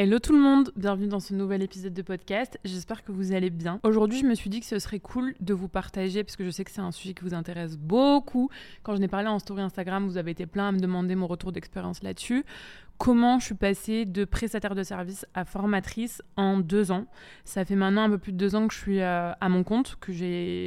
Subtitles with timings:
[0.00, 2.56] Hello tout le monde, bienvenue dans ce nouvel épisode de podcast.
[2.64, 3.80] J'espère que vous allez bien.
[3.82, 6.50] Aujourd'hui, je me suis dit que ce serait cool de vous partager, parce que je
[6.50, 8.48] sais que c'est un sujet qui vous intéresse beaucoup.
[8.84, 11.26] Quand je n'ai parlé en story Instagram, vous avez été plein à me demander mon
[11.26, 12.44] retour d'expérience là-dessus
[12.98, 17.06] comment je suis passée de prestataire de service à formatrice en deux ans.
[17.44, 19.62] Ça fait maintenant un peu plus de deux ans que je suis euh, à mon
[19.62, 20.10] compte, que,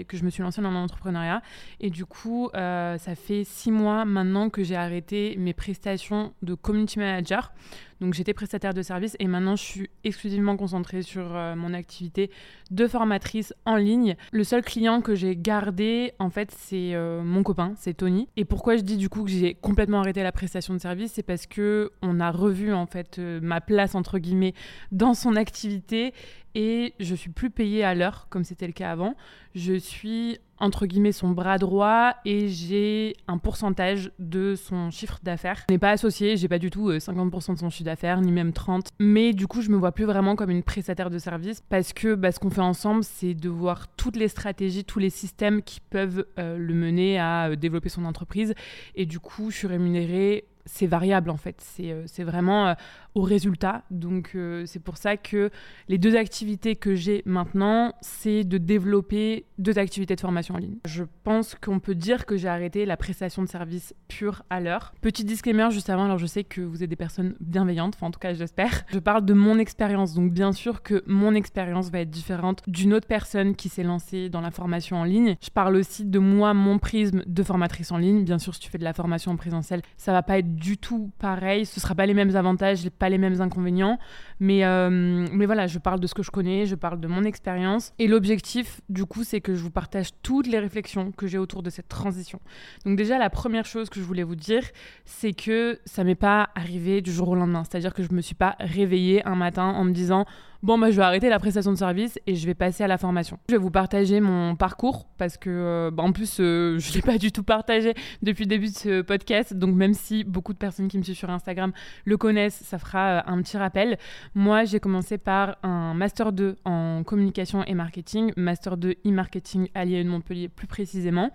[0.03, 1.41] que je me suis lancée dans l'entrepreneuriat.
[1.81, 6.53] Et du coup, euh, ça fait six mois maintenant que j'ai arrêté mes prestations de
[6.53, 7.51] community manager.
[7.99, 12.31] Donc j'étais prestataire de service et maintenant je suis exclusivement concentrée sur euh, mon activité
[12.71, 14.15] de formatrice en ligne.
[14.31, 18.27] Le seul client que j'ai gardé, en fait, c'est mon copain, c'est Tony.
[18.37, 21.23] Et pourquoi je dis du coup que j'ai complètement arrêté la prestation de service, c'est
[21.23, 24.53] parce que on a revu en fait euh, ma place entre guillemets
[24.91, 26.13] dans son activité
[26.55, 29.15] et je suis plus payée à l'heure comme c'était le cas avant.
[29.55, 35.65] Je suis entre guillemets son bras droit et j'ai un pourcentage de son chiffre d'affaires.
[35.69, 38.31] On n'est pas associé, j'ai pas du tout 50% euh, de son chiffre d'affaires ni
[38.31, 38.89] même 30.
[38.99, 42.15] Mais du coup, je me vois plus vraiment comme une prestataire de service parce que
[42.15, 45.79] bah, ce qu'on fait ensemble, c'est de voir toutes les stratégies, tous les systèmes qui
[45.79, 48.53] peuvent euh, le mener à développer son entreprise
[48.95, 51.55] et du coup, je suis rémunérée c'est variable en fait.
[51.59, 52.75] C'est euh, vraiment
[53.15, 53.83] euh, au résultat.
[53.91, 55.49] Donc euh, c'est pour ça que
[55.87, 60.77] les deux activités que j'ai maintenant, c'est de développer deux activités de formation en ligne.
[60.85, 64.93] Je pense qu'on peut dire que j'ai arrêté la prestation de services pure à l'heure.
[65.01, 68.11] Petit disclaimer juste avant, alors je sais que vous êtes des personnes bienveillantes, enfin en
[68.11, 68.83] tout cas j'espère.
[68.89, 72.93] Je parle de mon expérience, donc bien sûr que mon expérience va être différente d'une
[72.93, 75.35] autre personne qui s'est lancée dans la formation en ligne.
[75.41, 78.23] Je parle aussi de moi, mon prisme de formatrice en ligne.
[78.23, 80.77] Bien sûr, si tu fais de la formation en présentiel, ça va pas être du
[80.77, 83.97] tout pareil, ce sera pas les mêmes avantages, pas les mêmes inconvénients,
[84.39, 87.23] mais, euh, mais voilà, je parle de ce que je connais, je parle de mon
[87.23, 91.39] expérience, et l'objectif, du coup, c'est que je vous partage toutes les réflexions que j'ai
[91.39, 92.39] autour de cette transition.
[92.85, 94.61] Donc déjà, la première chose que je voulais vous dire,
[95.03, 98.35] c'est que ça m'est pas arrivé du jour au lendemain, c'est-à-dire que je me suis
[98.35, 100.27] pas réveillée un matin en me disant
[100.63, 103.39] bon, je vais arrêter la prestation de service et je vais passer à la formation.
[103.49, 106.95] Je vais vous partager mon parcours parce que, euh, bah, en plus, euh, je ne
[106.95, 109.53] l'ai pas du tout partagé depuis le début de ce podcast.
[109.53, 111.71] Donc, même si beaucoup de personnes qui me suivent sur Instagram
[112.05, 113.97] le connaissent, ça fera euh, un petit rappel.
[114.35, 119.85] Moi, j'ai commencé par un Master 2 en communication et marketing, Master 2 e-marketing à
[119.85, 121.31] Lyon Montpellier plus précisément.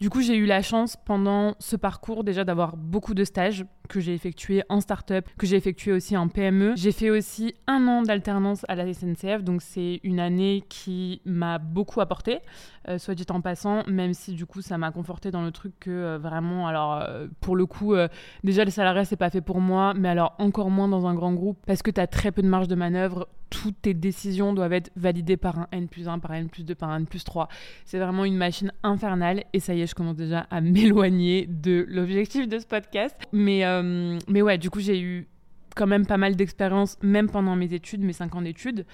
[0.00, 4.00] Du coup, j'ai eu la chance pendant ce parcours déjà d'avoir beaucoup de stages que
[4.00, 6.74] j'ai effectués en start-up, que j'ai effectué aussi en PME.
[6.76, 11.58] J'ai fait aussi un an d'alternance à la SNCF, donc c'est une année qui m'a
[11.58, 12.38] beaucoup apporté,
[12.88, 15.72] euh, soit dit en passant, même si du coup ça m'a conforté dans le truc
[15.80, 17.94] que euh, vraiment, alors euh, pour le coup,
[18.44, 21.32] déjà le salariat c'est pas fait pour moi, mais alors encore moins dans un grand
[21.32, 24.72] groupe parce que tu as très peu de marge de manœuvre toutes tes décisions doivent
[24.72, 27.06] être validées par un N plus 1, par un N plus 2, par un N
[27.06, 27.48] plus 3.
[27.84, 29.44] C'est vraiment une machine infernale.
[29.52, 33.16] Et ça y est, je commence déjà à m'éloigner de l'objectif de ce podcast.
[33.32, 35.28] Mais, euh, mais ouais, du coup, j'ai eu
[35.74, 38.84] quand même pas mal d'expérience, même pendant mes études, mes 5 ans d'études.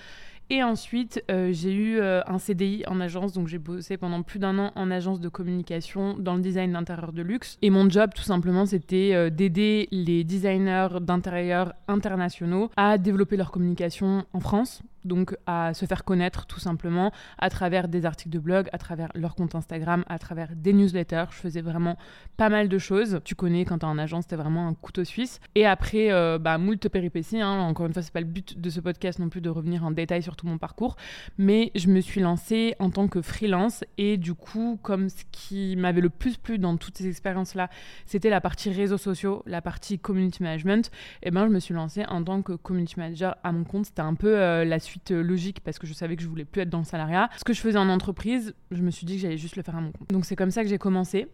[0.50, 4.38] Et ensuite, euh, j'ai eu euh, un CDI en agence, donc j'ai bossé pendant plus
[4.38, 7.56] d'un an en agence de communication dans le design d'intérieur de luxe.
[7.62, 13.50] Et mon job, tout simplement, c'était euh, d'aider les designers d'intérieur internationaux à développer leur
[13.50, 18.38] communication en France, donc à se faire connaître tout simplement à travers des articles de
[18.38, 21.26] blog, à travers leur compte Instagram, à travers des newsletters.
[21.31, 21.97] Je faisais vraiment
[22.37, 23.20] pas mal de choses.
[23.25, 25.41] Tu connais, quand t'es en agence, c'était vraiment un couteau suisse.
[25.54, 27.41] Et après, euh, bah, moult péripéties.
[27.41, 27.60] Hein.
[27.60, 29.91] Encore une fois, c'est pas le but de ce podcast non plus de revenir en
[29.91, 30.97] détail sur tout mon parcours,
[31.38, 35.76] mais je me suis lancée en tant que freelance et du coup, comme ce qui
[35.76, 37.69] m'avait le plus plu dans toutes ces expériences-là,
[38.06, 40.88] c'était la partie réseaux sociaux, la partie community management,
[41.22, 43.86] et eh ben je me suis lancée en tant que community manager à mon compte.
[43.86, 46.44] C'était un peu euh, la suite euh, logique parce que je savais que je voulais
[46.44, 47.28] plus être dans le salariat.
[47.37, 49.77] Ce que je faisais en entreprise, je me suis dit que j'allais juste le faire
[49.77, 50.09] à mon compte.
[50.10, 51.27] Donc c'est comme ça que j'ai commencé.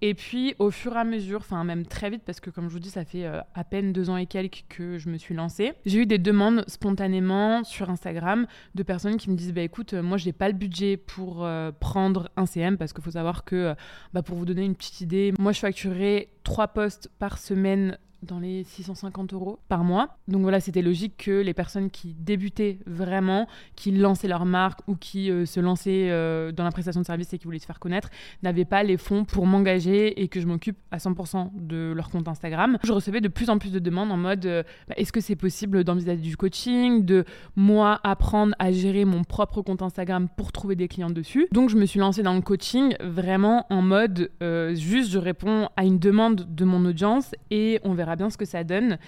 [0.00, 2.72] Et puis au fur et à mesure, enfin même très vite, parce que comme je
[2.72, 5.34] vous dis, ça fait euh, à peine deux ans et quelques que je me suis
[5.34, 9.94] lancée, j'ai eu des demandes spontanément sur Instagram de personnes qui me disent bah écoute,
[9.94, 11.46] euh, moi j'ai pas le budget pour
[11.80, 13.74] prendre un CM parce qu'il faut savoir que
[14.12, 18.40] bah, pour vous donner une petite idée, moi je facturais trois postes par semaine dans
[18.40, 20.16] les 650 euros par mois.
[20.26, 24.96] Donc voilà, c'était logique que les personnes qui débutaient vraiment, qui lançaient leur marque ou
[24.96, 27.78] qui euh, se lançaient euh, dans la prestation de service et qui voulaient se faire
[27.78, 28.10] connaître,
[28.42, 32.26] n'avaient pas les fonds pour m'engager et que je m'occupe à 100% de leur compte
[32.26, 32.78] Instagram.
[32.82, 35.36] Je recevais de plus en plus de demandes en mode euh, bah, est-ce que c'est
[35.36, 37.24] possible d'envisager du coaching, de
[37.54, 41.46] moi apprendre à gérer mon propre compte Instagram pour trouver des clients dessus.
[41.52, 45.84] Donc je me suis lancée dans le coaching vraiment en mode juste je réponds à
[45.84, 48.98] une demande de mon audience et on verra bien ce que ça donne.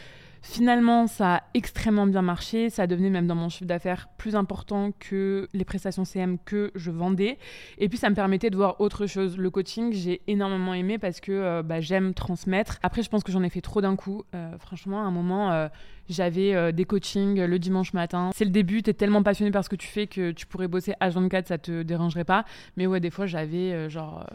[0.43, 2.71] Finalement, ça a extrêmement bien marché.
[2.71, 6.91] Ça devenait même dans mon chiffre d'affaires plus important que les prestations CM que je
[6.91, 7.39] vendais.
[7.79, 9.37] Et puis, ça me permettait de voir autre chose.
[9.37, 12.79] Le coaching, j'ai énormément aimé parce que euh, bah, j'aime transmettre.
[12.83, 14.25] Après, je pense que j'en ai fait trop d'un coup.
[14.35, 15.69] Euh, franchement, à un moment, euh,
[16.09, 18.31] j'avais des coachings le dimanche matin.
[18.35, 20.69] C'est le début, tu es tellement passionné par ce que tu fais que tu pourrais
[20.69, 22.45] bosser H24, ça te dérangerait pas.
[22.77, 24.27] Mais ouais, des fois, j'avais genre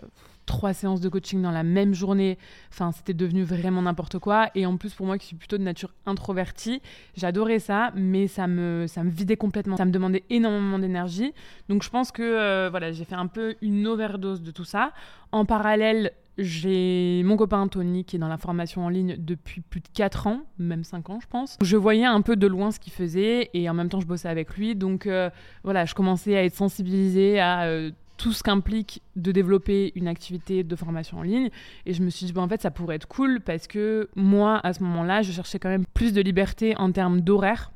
[0.46, 2.38] trois séances de coaching dans la même journée.
[2.72, 4.50] Enfin, c'était devenu vraiment n'importe quoi.
[4.56, 6.82] Et en plus, pour moi qui suis plutôt de nature introvertie,
[7.16, 9.78] j'adorais ça, mais ça me, ça me vidait complètement.
[9.78, 11.34] Ça me demandait énormément d'énergie.
[11.70, 14.92] Donc, je pense que euh, voilà, j'ai fait un peu une overdose de tout ça.
[15.32, 19.80] En parallèle, j'ai mon copain Anthony qui est dans la formation en ligne depuis plus
[19.80, 21.58] de 4 ans, même 5 ans je pense.
[21.62, 24.28] Je voyais un peu de loin ce qu'il faisait et en même temps je bossais
[24.28, 24.76] avec lui.
[24.76, 25.30] Donc euh,
[25.64, 30.64] voilà, je commençais à être sensibilisée à euh, tout ce qu'implique de développer une activité
[30.64, 31.50] de formation en ligne.
[31.86, 34.60] Et je me suis dit, bon, en fait, ça pourrait être cool parce que moi,
[34.64, 37.72] à ce moment-là, je cherchais quand même plus de liberté en termes d'horaire,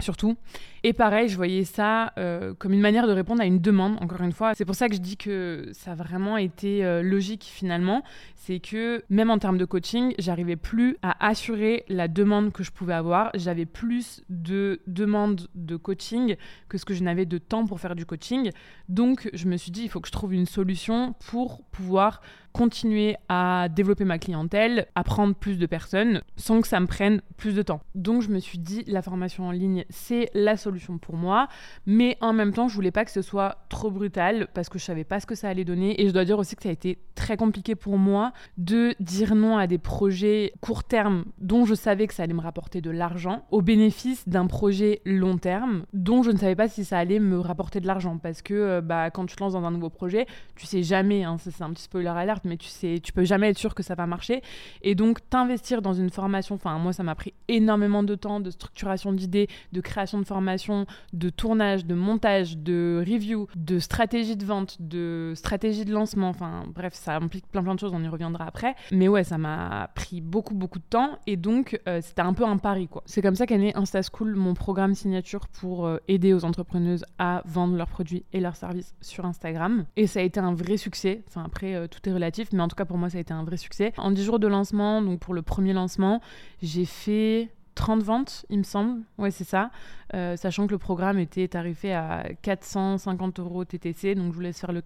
[0.00, 0.36] surtout.
[0.84, 4.20] Et pareil, je voyais ça euh, comme une manière de répondre à une demande, encore
[4.20, 4.54] une fois.
[4.54, 8.04] C'est pour ça que je dis que ça a vraiment été euh, logique finalement.
[8.36, 12.70] C'est que même en termes de coaching, j'arrivais plus à assurer la demande que je
[12.70, 13.30] pouvais avoir.
[13.34, 16.36] J'avais plus de demandes de coaching
[16.68, 18.50] que ce que je n'avais de temps pour faire du coaching.
[18.88, 22.20] Donc je me suis dit, il faut que je trouve une solution pour pouvoir
[22.52, 27.20] continuer à développer ma clientèle, à prendre plus de personnes sans que ça me prenne
[27.36, 27.80] plus de temps.
[27.94, 31.48] Donc je me suis dit, la formation en ligne, c'est la solution pour moi,
[31.86, 34.84] mais en même temps, je voulais pas que ce soit trop brutal parce que je
[34.84, 36.00] savais pas ce que ça allait donner.
[36.00, 39.34] Et je dois dire aussi que ça a été très compliqué pour moi de dire
[39.34, 42.90] non à des projets court terme dont je savais que ça allait me rapporter de
[42.90, 47.18] l'argent au bénéfice d'un projet long terme dont je ne savais pas si ça allait
[47.18, 49.90] me rapporter de l'argent parce que euh, bah, quand tu te lances dans un nouveau
[49.90, 52.12] projet, tu sais jamais, hein, c'est un petit spoiler
[52.44, 54.42] mais tu sais, tu peux jamais être sûr que ça va marcher.
[54.82, 58.50] Et donc, t'investir dans une formation, enfin, moi, ça m'a pris énormément de temps de
[58.50, 64.44] structuration d'idées, de création de formation de tournage, de montage, de review, de stratégie de
[64.44, 66.28] vente, de stratégie de lancement.
[66.28, 68.74] Enfin, bref, ça implique plein plein de choses, on y reviendra après.
[68.92, 72.44] Mais ouais, ça m'a pris beaucoup beaucoup de temps et donc euh, c'était un peu
[72.44, 73.02] un pari quoi.
[73.06, 77.04] C'est comme ça qu'est né Insta School, mon programme signature pour euh, aider aux entrepreneuses
[77.18, 79.84] à vendre leurs produits et leurs services sur Instagram.
[79.96, 81.22] Et ça a été un vrai succès.
[81.28, 83.32] Enfin, après, euh, tout est relatif, mais en tout cas pour moi, ça a été
[83.32, 83.92] un vrai succès.
[83.96, 86.20] En 10 jours de lancement, donc pour le premier lancement,
[86.62, 87.48] j'ai fait
[87.78, 89.02] 30 ventes, il me semble.
[89.18, 89.70] Ouais, c'est ça.
[90.12, 94.16] Euh, sachant que le programme était tarifé à 450 euros TTC.
[94.16, 94.80] Donc, je vous laisse faire le,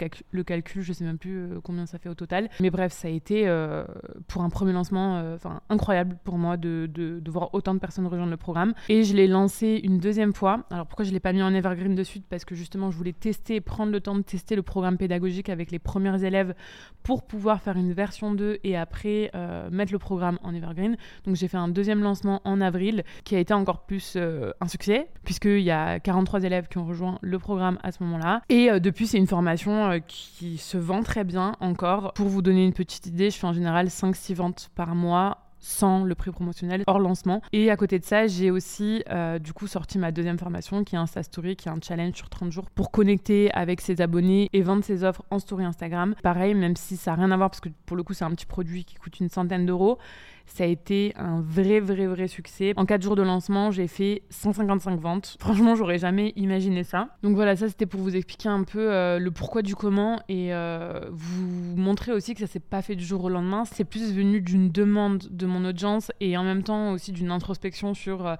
[0.44, 0.82] calcul.
[0.82, 2.50] Je sais même plus euh, combien ça fait au total.
[2.60, 3.84] Mais bref, ça a été euh,
[4.28, 5.36] pour un premier lancement
[5.70, 8.74] incroyable pour moi de, de, voir autant de personnes rejoindre le programme.
[8.90, 10.64] Et je l'ai lancé une deuxième fois.
[10.70, 12.26] Alors, pourquoi je ne l'ai pas mis en evergreen de suite?
[12.28, 15.70] Parce que justement, je voulais tester, prendre le temps de tester le programme pédagogique avec
[15.70, 16.54] les premiers élèves
[17.02, 19.30] pour pouvoir faire une version 2 et après
[19.70, 20.98] mettre le programme en evergreen.
[21.24, 22.81] Donc, j'ai fait un deuxième lancement en avril
[23.24, 26.86] qui a été encore plus euh, un succès, puisqu'il y a 43 élèves qui ont
[26.86, 28.42] rejoint le programme à ce moment-là.
[28.48, 32.12] Et euh, depuis, c'est une formation euh, qui se vend très bien encore.
[32.14, 36.04] Pour vous donner une petite idée, je fais en général 5-6 ventes par mois sans
[36.04, 37.40] le prix promotionnel hors lancement.
[37.52, 39.02] Et à côté de ça, j'ai aussi
[39.40, 42.28] du coup sorti ma deuxième formation qui est Insta Story, qui est un challenge sur
[42.28, 46.14] 30 jours pour connecter avec ses abonnés et vendre ses offres en story Instagram.
[46.22, 48.30] Pareil, même si ça n'a rien à voir parce que pour le coup c'est un
[48.30, 49.98] petit produit qui coûte une centaine d'euros,
[50.46, 52.72] ça a été un vrai, vrai, vrai succès.
[52.76, 55.36] En 4 jours de lancement, j'ai fait 155 ventes.
[55.40, 57.08] Franchement, j'aurais jamais imaginé ça.
[57.22, 60.52] Donc voilà, ça c'était pour vous expliquer un peu euh, le pourquoi du comment et
[60.52, 63.64] euh, vous montrer aussi que ça s'est pas fait du jour au lendemain.
[63.64, 67.94] C'est plus venu d'une demande de mon audience et en même temps aussi d'une introspection
[67.94, 68.36] sur euh,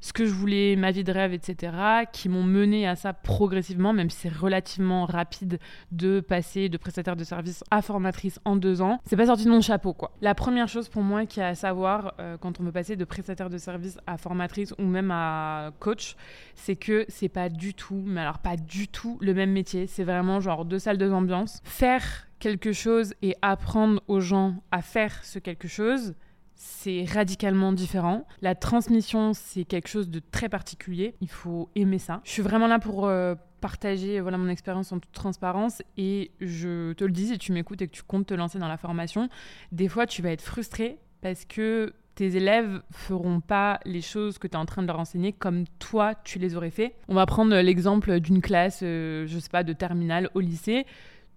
[0.00, 1.72] ce que je voulais, ma vie de rêve, etc.,
[2.12, 5.58] qui m'ont mené à ça progressivement, même si c'est relativement rapide
[5.90, 9.00] de passer de prestataire de service à formatrice en deux ans.
[9.04, 10.12] C'est pas sorti de mon chapeau, quoi.
[10.20, 13.04] La première chose pour moi qui a à savoir euh, quand on veut passer de
[13.04, 16.16] prestataire de service à formatrice ou même à coach,
[16.54, 19.86] c'est que c'est pas du tout, mais alors pas du tout le même métier.
[19.86, 21.60] C'est vraiment genre deux salles, deux ambiances.
[21.64, 26.14] Faire quelque chose et apprendre aux gens à faire ce quelque chose,
[26.56, 28.26] c'est radicalement différent.
[28.40, 31.14] La transmission, c'est quelque chose de très particulier.
[31.20, 32.20] Il faut aimer ça.
[32.24, 36.94] Je suis vraiment là pour euh, partager voilà, mon expérience en toute transparence et je
[36.94, 39.28] te le dis, si tu m'écoutes et que tu comptes te lancer dans la formation,
[39.70, 44.46] des fois tu vas être frustré parce que tes élèves feront pas les choses que
[44.46, 46.94] tu es en train de leur enseigner comme toi tu les aurais fait.
[47.08, 50.86] On va prendre l'exemple d'une classe, euh, je sais pas, de terminale au lycée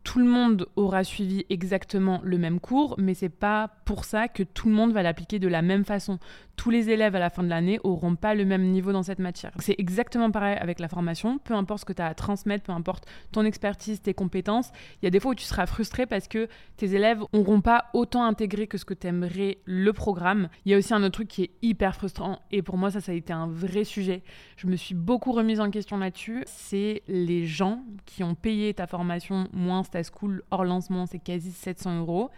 [0.03, 4.43] tout le monde aura suivi exactement le même cours, mais c'est pas pour ça que
[4.43, 6.19] tout le monde va l'appliquer de la même façon.
[6.55, 9.19] Tous les élèves à la fin de l'année auront pas le même niveau dans cette
[9.19, 9.51] matière.
[9.59, 12.71] C'est exactement pareil avec la formation, peu importe ce que tu as à transmettre, peu
[12.71, 16.27] importe ton expertise, tes compétences, il y a des fois où tu seras frustré parce
[16.27, 20.49] que tes élèves n'auront pas autant intégré que ce que tu aimerais le programme.
[20.65, 22.99] Il y a aussi un autre truc qui est hyper frustrant et pour moi ça
[22.99, 24.23] ça a été un vrai sujet.
[24.57, 28.87] Je me suis beaucoup remise en question là-dessus, c'est les gens qui ont payé ta
[28.87, 32.29] formation moins ta school hors lancement, c'est quasi 700 euros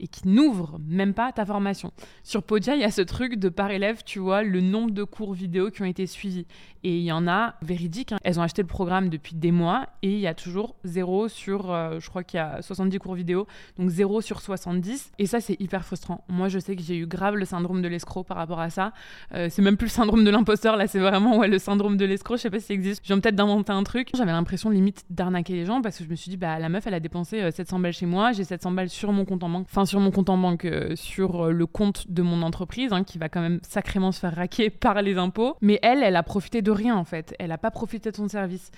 [0.00, 1.92] et qui n'ouvre même pas ta formation.
[2.22, 5.04] Sur Podia, il y a ce truc de par élève, tu vois, le nombre de
[5.04, 6.46] cours vidéo qui ont été suivis.
[6.84, 8.12] Et il y en a véridiques.
[8.12, 8.18] Hein.
[8.22, 11.72] Elles ont acheté le programme depuis des mois et il y a toujours zéro sur,
[11.72, 13.46] euh, je crois qu'il y a 70 cours vidéo,
[13.78, 15.12] donc zéro sur 70.
[15.18, 16.24] Et ça, c'est hyper frustrant.
[16.28, 18.92] Moi, je sais que j'ai eu grave le syndrome de l'escroc par rapport à ça.
[19.34, 22.36] Euh, c'est même plus le syndrome de l'imposteur, là, c'est vraiment le syndrome de l'escroc.
[22.36, 23.04] Je sais pas si ça existe.
[23.04, 24.10] Viens peut-être d'inventer un truc.
[24.14, 26.86] J'avais l'impression limite d'arnaquer les gens parce que je me suis dit, bah, la meuf,
[26.86, 29.48] elle a dépensé 700 euh, balles chez moi, j'ai 700 balles sur mon compte en
[29.48, 33.28] banque, sur mon compte en banque, sur le compte de mon entreprise, hein, qui va
[33.28, 35.56] quand même sacrément se faire raquer par les impôts.
[35.60, 37.34] Mais elle, elle a profité de rien en fait.
[37.38, 38.70] Elle n'a pas profité de son service.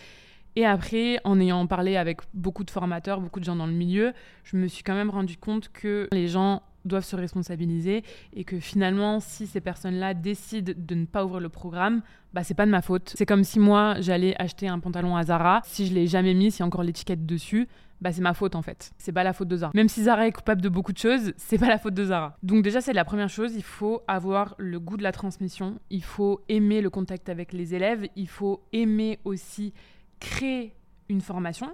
[0.56, 4.12] Et après, en ayant parlé avec beaucoup de formateurs, beaucoup de gens dans le milieu,
[4.42, 8.58] je me suis quand même rendu compte que les gens doivent se responsabiliser et que
[8.60, 12.70] finalement, si ces personnes-là décident de ne pas ouvrir le programme, bah c'est pas de
[12.70, 13.12] ma faute.
[13.16, 16.50] C'est comme si moi j'allais acheter un pantalon à Zara, si je l'ai jamais mis,
[16.50, 17.68] s'il y a encore l'étiquette dessus,
[18.00, 18.92] bah c'est ma faute en fait.
[18.98, 19.72] C'est pas la faute de Zara.
[19.74, 22.36] Même si Zara est coupable de beaucoup de choses, c'est pas la faute de Zara.
[22.42, 26.02] Donc déjà c'est la première chose, il faut avoir le goût de la transmission, il
[26.02, 29.72] faut aimer le contact avec les élèves, il faut aimer aussi
[30.18, 30.74] créer
[31.08, 31.68] une formation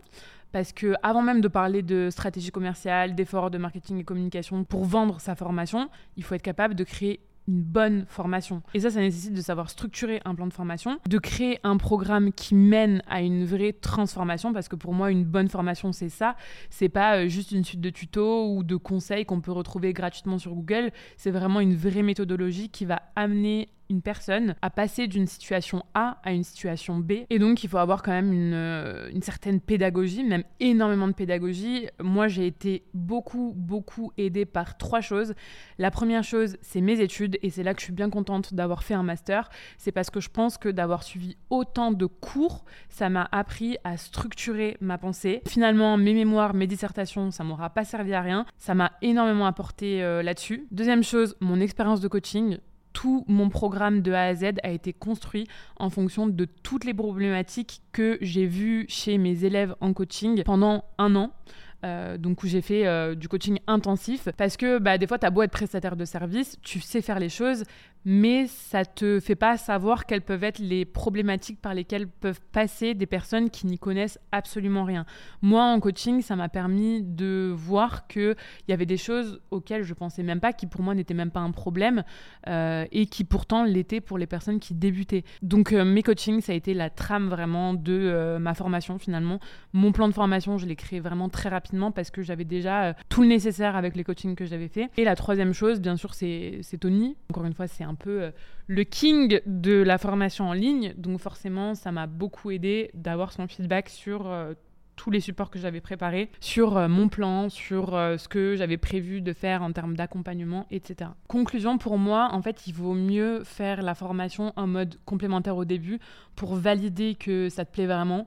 [0.56, 4.86] parce que avant même de parler de stratégie commerciale, d'efforts de marketing et communication pour
[4.86, 8.62] vendre sa formation, il faut être capable de créer une bonne formation.
[8.72, 12.32] Et ça, ça nécessite de savoir structurer un plan de formation, de créer un programme
[12.32, 16.36] qui mène à une vraie transformation, parce que pour moi, une bonne formation, c'est ça.
[16.70, 20.38] C'est pas euh, juste une suite de tutos ou de conseils qu'on peut retrouver gratuitement
[20.38, 20.90] sur Google.
[21.18, 26.18] C'est vraiment une vraie méthodologie qui va amener une personne à passer d'une situation A
[26.22, 27.12] à une situation B.
[27.30, 31.12] Et donc, il faut avoir quand même une, euh, une certaine pédagogie, même énormément de
[31.12, 31.88] pédagogie.
[32.00, 35.34] Moi, j'ai été beaucoup, beaucoup aidée par trois choses.
[35.78, 38.82] La première chose, c'est mes études, et c'est là que je suis bien contente d'avoir
[38.82, 39.50] fait un master.
[39.78, 43.96] C'est parce que je pense que d'avoir suivi autant de cours, ça m'a appris à
[43.96, 45.42] structurer ma pensée.
[45.46, 48.46] Finalement, mes mémoires, mes dissertations, ça m'aura pas servi à rien.
[48.56, 50.66] Ça m'a énormément apporté euh, là-dessus.
[50.70, 52.58] Deuxième chose, mon expérience de coaching
[52.96, 56.94] tout mon programme de A à Z a été construit en fonction de toutes les
[56.94, 61.30] problématiques que j'ai vues chez mes élèves en coaching pendant un an.
[61.84, 65.26] Euh, donc où j'ai fait euh, du coaching intensif parce que bah, des fois tu
[65.26, 67.64] as beau être prestataire de service, tu sais faire les choses,
[68.08, 72.94] mais ça te fait pas savoir quelles peuvent être les problématiques par lesquelles peuvent passer
[72.94, 75.04] des personnes qui n'y connaissent absolument rien.
[75.42, 78.36] Moi, en coaching, ça m'a permis de voir qu'il
[78.68, 81.40] y avait des choses auxquelles je pensais même pas, qui pour moi n'étaient même pas
[81.40, 82.04] un problème,
[82.46, 85.24] euh, et qui pourtant l'étaient pour les personnes qui débutaient.
[85.42, 89.40] Donc euh, mes coachings, ça a été la trame vraiment de euh, ma formation finalement.
[89.72, 93.22] Mon plan de formation, je l'ai créé vraiment très rapidement parce que j'avais déjà tout
[93.22, 94.90] le nécessaire avec les coachings que j'avais fait.
[94.96, 97.16] Et la troisième chose, bien sûr, c'est Tony.
[97.30, 98.30] Encore une fois, c'est un peu euh,
[98.66, 100.94] le king de la formation en ligne.
[100.96, 104.54] Donc forcément, ça m'a beaucoup aidé d'avoir son feedback sur euh,
[104.94, 109.20] tous les supports que j'avais préparés, sur euh, mon plan, sur ce que j'avais prévu
[109.20, 111.10] de faire en termes d'accompagnement, etc.
[111.28, 115.64] Conclusion, pour moi, en fait, il vaut mieux faire la formation en mode complémentaire au
[115.64, 115.98] début
[116.34, 118.26] pour valider que ça te plaît vraiment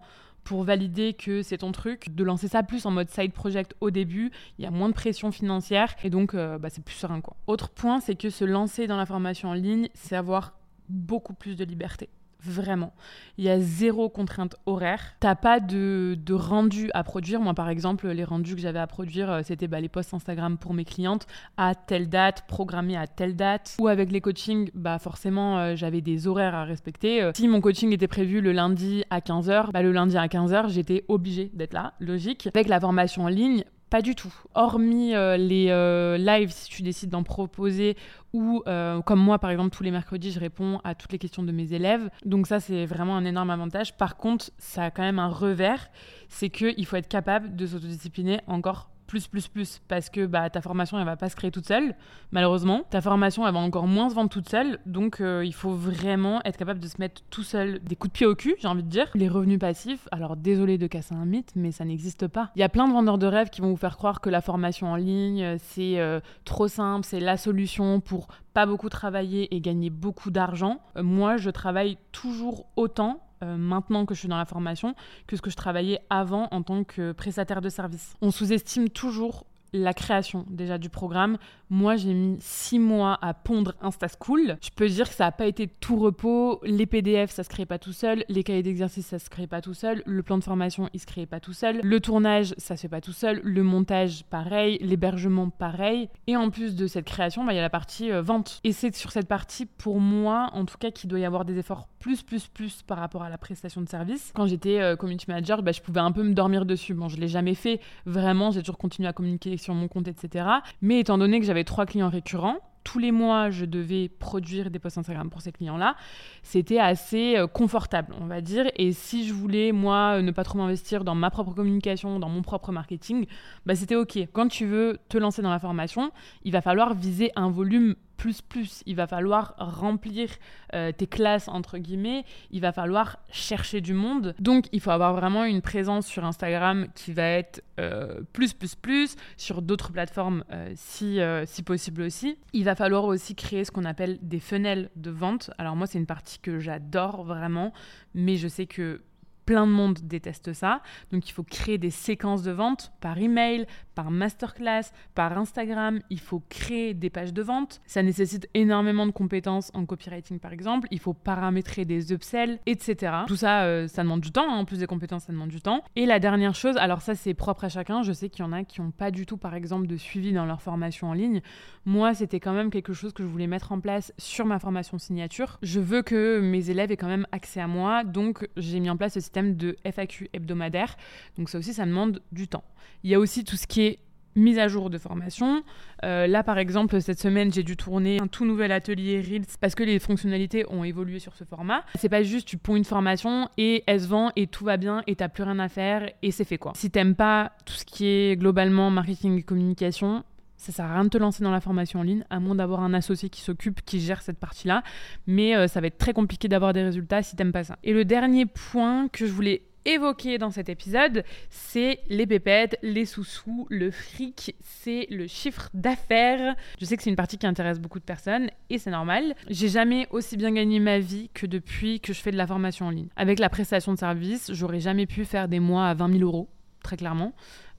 [0.50, 3.92] pour valider que c'est ton truc, de lancer ça plus en mode side project au
[3.92, 7.22] début, il y a moins de pression financière et donc euh, bah, c'est plus serein
[7.22, 7.36] quoi.
[7.46, 10.58] Autre point, c'est que se lancer dans la formation en ligne, c'est avoir
[10.90, 12.10] beaucoup plus de liberté.
[12.42, 12.94] Vraiment.
[13.38, 15.16] Il y a zéro contrainte horaire.
[15.20, 17.42] T'as pas de, de, rendu à produire.
[17.42, 20.58] Moi, par exemple, les rendus que j'avais à produire, euh, c'était bah, les posts Instagram
[20.58, 21.28] pour mes clientes
[21.58, 23.76] à telle date, programmés à telle date.
[23.80, 27.22] Ou avec les coachings, bah, forcément, euh, j'avais des horaires à respecter.
[27.22, 30.70] Euh, si mon coaching était prévu le lundi à 15h, bah, le lundi à 15h,
[30.70, 32.48] j'étais obligée d'être là, logique.
[32.48, 34.34] Avec la formation en ligne, pas du tout.
[34.54, 37.98] Hormis euh, les euh, lives, si tu décides d'en proposer,
[38.34, 41.44] ou euh, comme moi, par exemple, tous les mercredis, je réponds à toutes les questions
[41.44, 42.10] de mes élèves.
[42.26, 43.98] Donc ça, c'est vraiment un énorme avantage.
[43.98, 45.90] Par contre, ça a quand même un revers,
[46.28, 50.62] c'est qu'il faut être capable de s'autodiscipliner encore plus, plus, plus, parce que bah, ta
[50.62, 51.96] formation, elle va pas se créer toute seule,
[52.32, 52.84] malheureusement.
[52.92, 56.42] Ta formation, elle va encore moins se vendre toute seule, donc euh, il faut vraiment
[56.46, 58.84] être capable de se mettre tout seul des coups de pied au cul, j'ai envie
[58.84, 59.08] de dire.
[59.16, 62.52] Les revenus passifs, alors désolé de casser un mythe, mais ça n'existe pas.
[62.56, 64.42] Il y a plein de vendeurs de rêves qui vont vous faire croire que la
[64.42, 69.56] formation en ligne, euh, c'est euh, trop simple, c'est la solution pour pas beaucoup travailler
[69.56, 70.82] et gagner beaucoup d'argent.
[70.96, 74.96] moi, je travaille toujours autant maintenant que je suis dans la formation
[75.28, 78.16] que ce que je travaillais avant en tant que prestataire de service.
[78.22, 81.38] On sous-estime toujours la création déjà du programme.
[81.70, 84.58] Moi, j'ai mis six mois à pondre InstaSchool.
[84.60, 86.60] Je peux dire que ça n'a pas été tout repos.
[86.64, 88.26] Les PDF, ça se crée pas tout seul.
[88.28, 90.02] Les cahiers d'exercice, ça se crée pas tout seul.
[90.06, 91.80] Le plan de formation, il se crée pas tout seul.
[91.84, 93.42] Le tournage, ça se fait pas tout seul.
[93.44, 94.80] Le montage, pareil.
[94.82, 96.10] L'hébergement, pareil.
[96.26, 98.60] Et en plus de cette création, bah, il y a la partie euh, vente.
[98.64, 101.60] Et c'est sur cette partie, pour moi, en tout cas, qu'il doit y avoir des
[101.60, 104.32] efforts plus, plus, plus par rapport à la prestation de service.
[104.34, 106.96] Quand j'étais euh, community manager, bah, je pouvais un peu me dormir dessus.
[106.96, 108.50] Bon, je l'ai jamais fait vraiment.
[108.50, 110.46] J'ai toujours continué à communiquer sur mon compte, etc.
[110.82, 114.80] Mais étant donné que j'avais trois clients récurrents, tous les mois, je devais produire des
[114.80, 115.96] posts Instagram pour ces clients-là.
[116.42, 118.66] C'était assez euh, confortable, on va dire.
[118.78, 122.30] Et si je voulais, moi, euh, ne pas trop m'investir dans ma propre communication, dans
[122.30, 123.28] mon propre marketing,
[123.66, 124.18] bah, c'était OK.
[124.34, 126.12] Quand tu veux te lancer dans la formation,
[126.44, 128.84] il va falloir viser un volume plus plus.
[128.86, 130.30] Il va falloir remplir
[130.76, 132.26] euh, tes classes, entre guillemets.
[132.52, 134.36] Il va falloir chercher du monde.
[134.40, 138.76] Donc, il faut avoir vraiment une présence sur Instagram qui va être euh, plus plus
[138.76, 142.38] plus, sur d'autres plateformes euh, si, si possible aussi.
[142.54, 145.50] Il va falloir aussi créer ce qu'on appelle des funnels de vente.
[145.58, 147.74] Alors moi, c'est une partie que j'adore vraiment,
[148.14, 149.02] mais je sais que
[149.50, 150.84] plein de monde déteste ça.
[151.12, 153.66] Donc il faut créer des séquences de vente par email,
[154.00, 156.00] par masterclass, par Instagram.
[156.10, 157.82] Il faut créer des pages de vente.
[157.86, 160.88] Ça nécessite énormément de compétences en copywriting par exemple.
[160.90, 163.12] Il faut paramétrer des upsells, etc.
[163.28, 164.50] Tout ça, euh, ça demande du temps.
[164.50, 164.56] Hein.
[164.56, 165.84] En plus des compétences, ça demande du temps.
[165.98, 168.02] Et la dernière chose, alors ça c'est propre à chacun.
[168.02, 170.32] Je sais qu'il y en a qui n'ont pas du tout par exemple de suivi
[170.32, 171.42] dans leur formation en ligne.
[171.84, 174.98] Moi, c'était quand même quelque chose que je voulais mettre en place sur ma formation
[174.98, 175.58] signature.
[175.62, 178.06] Je veux que mes élèves aient quand même accès à moi.
[178.06, 180.96] Donc j'ai mis en place ce système de FAQ hebdomadaire.
[181.38, 182.64] Donc ça aussi, ça demande du temps.
[183.04, 183.89] Il y a aussi tout ce qui est
[184.36, 185.64] mise à jour de formation.
[186.04, 189.76] Euh, là, par exemple, cette semaine, j'ai dû tourner un tout nouvel atelier Reels parce
[189.76, 191.84] que les fonctionnalités ont évolué sur ce format.
[191.96, 195.04] C'est pas juste tu ponds une formation et elle se vend et tout va bien
[195.08, 196.74] et t'as plus rien à faire et c'est fait quoi.
[196.76, 200.24] Si t'aimes pas tout ce qui est globalement marketing et communication,
[200.60, 202.82] ça sert à rien de te lancer dans la formation en ligne, à moins d'avoir
[202.82, 204.84] un associé qui s'occupe, qui gère cette partie-là.
[205.26, 207.78] Mais euh, ça va être très compliqué d'avoir des résultats si t'aimes pas ça.
[207.84, 213.06] Et le dernier point que je voulais évoquer dans cet épisode, c'est les pépettes, les
[213.06, 216.56] sous-sous, le fric, c'est le chiffre d'affaires.
[216.80, 219.36] Je sais que c'est une partie qui intéresse beaucoup de personnes et c'est normal.
[219.50, 222.88] J'ai jamais aussi bien gagné ma vie que depuis que je fais de la formation
[222.88, 223.10] en ligne.
[223.16, 226.50] Avec la prestation de service, j'aurais jamais pu faire des mois à 20 000 euros,
[226.84, 227.34] très clairement.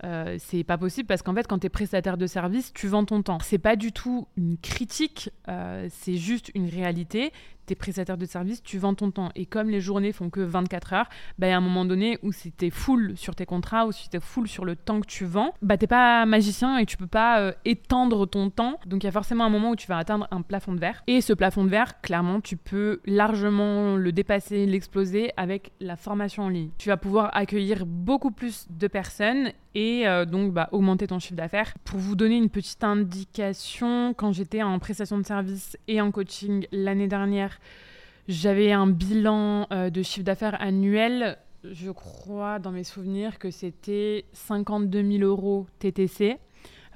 [0.05, 3.05] Euh, c'est pas possible parce qu'en fait, quand tu es prestataire de service, tu vends
[3.05, 3.39] ton temps.
[3.43, 7.33] C'est pas du tout une critique, euh, c'est juste une réalité.
[7.71, 9.31] Es prestataire de service, tu vends ton temps.
[9.37, 11.09] Et comme les journées font que 24 heures,
[11.39, 14.09] bah, a un moment donné où si tu es full sur tes contrats ou si
[14.09, 16.97] tu es full sur le temps que tu vends, bah, t'es pas magicien et tu
[16.97, 18.81] peux pas euh, étendre ton temps.
[18.87, 21.05] Donc il y a forcément un moment où tu vas atteindre un plafond de verre.
[21.07, 26.45] Et ce plafond de verre, clairement, tu peux largement le dépasser, l'exploser avec la formation
[26.45, 26.71] en ligne.
[26.79, 31.37] Tu vas pouvoir accueillir beaucoup plus de personnes et euh, donc bah, augmenter ton chiffre
[31.37, 31.75] d'affaires.
[31.85, 36.67] Pour vous donner une petite indication, quand j'étais en prestation de service et en coaching
[36.73, 37.60] l'année dernière,
[38.29, 41.39] j'avais un bilan euh, de chiffre d'affaires annuel.
[41.65, 46.39] Je crois dans mes souvenirs que c'était 52 000 euros TTC.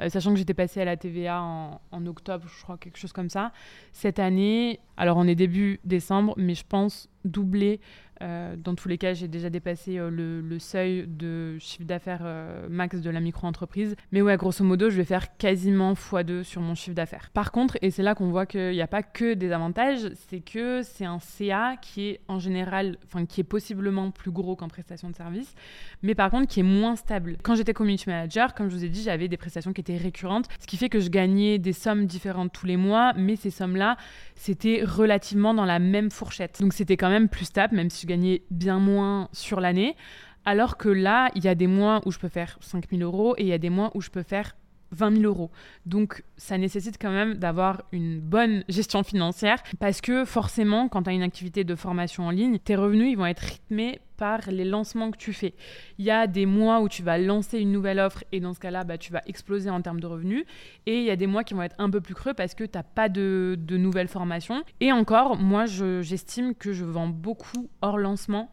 [0.00, 3.12] Euh, sachant que j'étais passée à la TVA en, en, octobre, je crois, quelque chose
[3.12, 3.52] comme ça.
[3.92, 7.80] Cette année, alors on est début décembre, mais je pense doubler
[8.24, 12.66] euh, dans tous les cas, j'ai déjà dépassé euh, le, seuil de chiffre d'affaires euh,
[12.70, 13.96] max de la micro-entreprise.
[14.12, 17.30] Mais ouais, grosso modo, je vais faire quasiment x2 sur mon chiffre d'affaires.
[17.34, 20.40] Par contre, et c'est là qu'on voit qu'il n'y a pas que des avantages, c'est
[20.40, 24.68] que c'est un CA qui est en général, enfin qui est possiblement plus gros qu'en
[24.68, 25.54] prestation de service,
[26.02, 27.36] mais par contre qui est moins stable.
[27.42, 30.48] Quand j'étais community manager, comme je vous ai dit, j'avais des prestations qui étaient récurrentes,
[30.60, 33.96] ce qui fait que je gagnais des sommes différentes tous les mois, mais ces sommes-là,
[34.34, 36.60] c'était relativement dans la même fourchette.
[36.60, 39.96] Donc c'était quand même plus stable, même si je gagnais bien moins sur l'année.
[40.44, 43.34] Alors que là, il y a des mois où je peux faire 5 000 euros
[43.38, 44.56] et il y a des mois où je peux faire
[44.94, 45.50] 20 000 euros.
[45.86, 51.10] Donc, ça nécessite quand même d'avoir une bonne gestion financière parce que forcément, quand tu
[51.10, 54.64] as une activité de formation en ligne, tes revenus, ils vont être rythmés par les
[54.64, 55.54] lancements que tu fais.
[55.98, 58.60] Il y a des mois où tu vas lancer une nouvelle offre et dans ce
[58.60, 60.44] cas-là, bah, tu vas exploser en termes de revenus.
[60.86, 62.64] Et il y a des mois qui vont être un peu plus creux parce que
[62.64, 64.62] tu n'as pas de, de nouvelles formations.
[64.80, 68.50] Et encore, moi, j'estime que je vends beaucoup hors lancement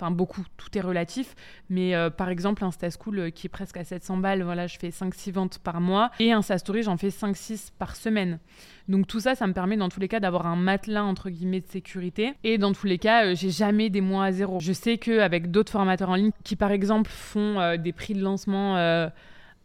[0.00, 1.34] enfin beaucoup, tout est relatif,
[1.68, 4.78] mais euh, par exemple un Staschool euh, qui est presque à 700 balles, voilà, je
[4.78, 8.38] fais 5-6 ventes par mois, et un Sastory, j'en fais 5-6 par semaine.
[8.88, 11.60] Donc tout ça, ça me permet dans tous les cas d'avoir un matelas entre guillemets
[11.60, 14.58] de sécurité, et dans tous les cas, euh, j'ai jamais des mois à zéro.
[14.60, 18.76] Je sais qu'avec d'autres formateurs en ligne qui par exemple font des prix de lancement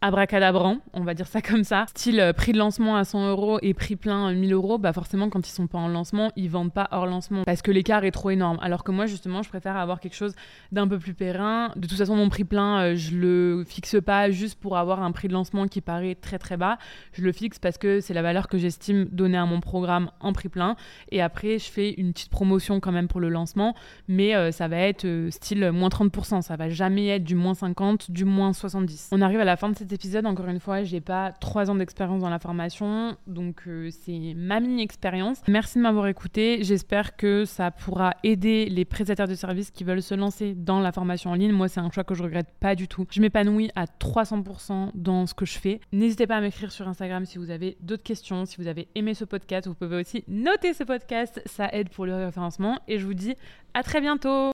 [0.02, 1.86] abracadabrant, on va dire ça comme ça.
[1.88, 5.30] Style euh, prix de lancement à 100 euros et prix plein 1000 euros, bah forcément
[5.30, 8.10] quand ils sont pas en lancement, ils vendent pas hors lancement parce que l'écart est
[8.10, 8.58] trop énorme.
[8.60, 10.34] Alors que moi justement, je préfère avoir quelque chose
[10.70, 11.72] d'un peu plus périn.
[11.76, 15.12] De toute façon, mon prix plein, euh, je le fixe pas juste pour avoir un
[15.12, 16.78] prix de lancement qui paraît très très bas.
[17.12, 20.32] Je le fixe parce que c'est la valeur que j'estime donner à mon programme en
[20.32, 20.76] prix plein.
[21.10, 23.74] Et après, je fais une petite promotion quand même pour le lancement,
[24.08, 26.42] mais euh, ça va être style moins 30%.
[26.42, 29.08] Ça va jamais être du moins 50, du moins 70.
[29.12, 31.74] On arrive à la fin de cette épisode, encore une fois, j'ai pas trois ans
[31.74, 35.42] d'expérience dans la formation, donc euh, c'est ma mini-expérience.
[35.48, 36.58] Merci de m'avoir écouté.
[36.62, 40.92] J'espère que ça pourra aider les prestataires de services qui veulent se lancer dans la
[40.92, 41.52] formation en ligne.
[41.52, 43.06] Moi, c'est un choix que je regrette pas du tout.
[43.10, 45.80] Je m'épanouis à 300% dans ce que je fais.
[45.92, 49.14] N'hésitez pas à m'écrire sur Instagram si vous avez d'autres questions, si vous avez aimé
[49.14, 49.66] ce podcast.
[49.66, 52.78] Vous pouvez aussi noter ce podcast, ça aide pour le référencement.
[52.88, 53.34] Et je vous dis
[53.74, 54.52] à très bientôt